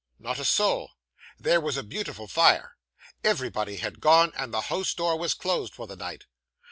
Not 0.17 0.39
a 0.39 0.45
soul. 0.45 0.93
There 1.39 1.61
was 1.61 1.77
a 1.77 1.83
beautiful 1.83 2.27
fire. 2.27 2.75
Everybody 3.23 3.75
had 3.75 3.99
gone, 4.01 4.33
and 4.35 4.51
the 4.51 4.61
house 4.61 4.95
door 4.95 5.15
was 5.15 5.35
closed 5.35 5.75
for 5.75 5.85
the 5.85 5.95
night. 5.95 6.25